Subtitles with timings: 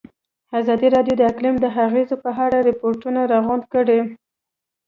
[0.59, 3.99] ازادي راډیو د اقلیم د اغېزو په اړه ریپوټونه راغونډ کړي.